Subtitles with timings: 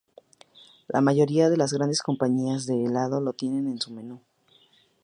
[0.87, 4.19] La mayoría de las grandes compañías de helado lo tienen en su menú.